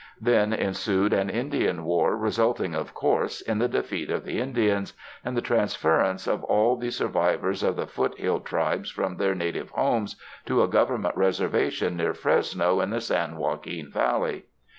Then 0.19 0.51
ensued 0.51 1.13
an 1.13 1.29
Indian 1.29 1.83
war 1.85 2.17
resulting, 2.17 2.73
of 2.73 2.91
course, 2.91 3.39
in 3.39 3.59
the 3.59 3.67
defeat 3.67 4.09
of 4.09 4.25
the 4.25 4.39
Indians, 4.39 4.93
and 5.23 5.37
the 5.37 5.43
transference 5.43 6.25
of 6.25 6.43
all 6.45 6.75
the 6.75 6.89
sur 6.89 7.07
vivors 7.07 7.61
of 7.61 7.75
the 7.75 7.85
foot 7.85 8.17
hill 8.17 8.39
tribes 8.39 8.89
from 8.89 9.17
their 9.17 9.35
native 9.35 9.69
homes 9.69 10.15
to 10.47 10.63
a 10.63 10.67
Government 10.67 11.15
Reservation 11.15 11.97
near 11.97 12.15
Fresno 12.15 12.79
in 12.81 12.89
the 12.89 12.99
San 12.99 13.37
Joaquin 13.37 13.91
Valley. 13.91 14.45